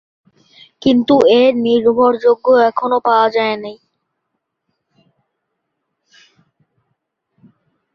[0.81, 3.73] কিন্তু এর নির্ভরযোগ্য প্রমাণ এখনও পাওয়া যায়নি।